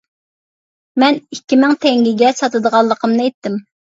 مەن 1.01 1.19
ئىككى 1.35 1.59
مىڭ 1.65 1.75
تەڭگىگە 1.85 2.31
ساتىدىغانلىقىمنى 2.39 3.29
ئېيتتىم. 3.29 3.61